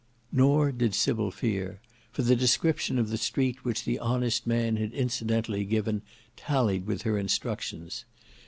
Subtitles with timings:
[0.31, 1.79] Nor did Sybil fear;
[2.11, 6.01] for the description of the street which the honest man had incidentally given,
[6.35, 8.05] tallied with her instructions.